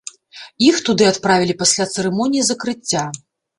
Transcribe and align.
Іх 0.69 0.79
туды 0.87 1.03
адправілі 1.09 1.57
пасля 1.61 1.89
цырымоніі 1.93 2.43
закрыцця. 2.51 3.07